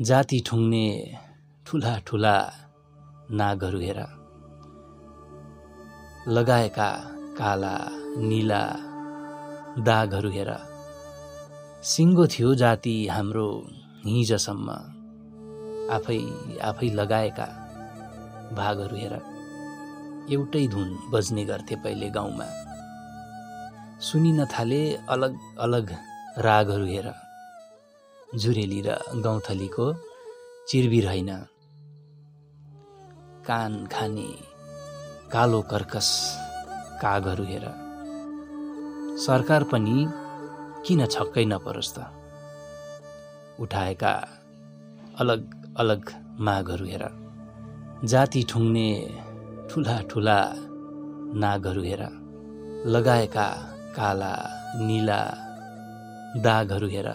जाति 0.00 0.42
ठुङ्ने 0.46 1.18
ठुला 1.66 1.98
ठुला 2.06 2.52
नागहरू 3.30 3.78
हेर। 3.78 3.98
लगाएका 6.28 6.90
काला 7.38 7.78
निला 8.18 8.62
दागहरू 9.78 10.30
हेर। 10.30 10.50
सिङ्गो 11.82 12.26
थियो 12.26 12.54
जाति 12.54 13.06
हाम्रो 13.06 13.66
हिजसम्म। 14.06 14.68
आफै 15.94 16.18
आफै 16.62 16.88
लगाएका 16.90 17.46
भागहरू 18.52 18.96
हेर। 18.96 19.14
एउटै 20.32 20.66
धुन 20.66 20.98
बज्ने 21.10 21.44
गर्थे 21.44 21.76
पहिले 21.76 22.10
गाउँमा। 22.10 22.46
सुनिन 24.00 24.44
थाले 24.44 24.96
अलग 25.08 25.38
अलग 25.58 25.90
रागहरू 26.38 26.84
हेर। 26.84 27.12
जुरेली 28.36 28.82
र 28.86 28.88
गौँथलीको 29.14 29.84
चिरबिर 30.68 31.06
होइन 31.06 31.30
कान 33.46 33.86
खाने 33.86 34.30
कालो 35.32 35.60
कर्कस 35.62 36.08
कागहरू 37.02 37.44
हेर। 37.44 37.66
सरकार 39.18 39.62
पनि 39.64 40.06
किन 40.86 41.06
छक्कै 41.06 41.44
नपरोस् 41.44 41.94
त? 41.94 41.98
उठाएका 43.60 44.14
अलग 45.18 45.42
अलग 45.76 46.02
मागहरू 46.40 46.84
हेर। 46.84 47.04
जाति 48.04 48.42
ठुङ्ने 48.42 48.90
ठुला 49.70 49.96
ठुला 50.10 50.38
नागहरू 51.34 51.82
हेर। 51.82 52.02
लगाएका 52.86 53.46
काला 53.96 54.34
निला 54.82 55.20
दागहरू 56.42 56.88
हेर। 56.88 57.14